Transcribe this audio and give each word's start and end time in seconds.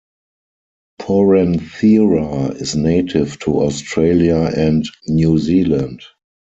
"Poranthera" 0.99 2.59
is 2.59 2.75
native 2.75 3.37
to 3.37 3.59
Australia 3.61 4.51
and 4.57 4.83
New 5.05 5.37
Zealand. 5.37 6.01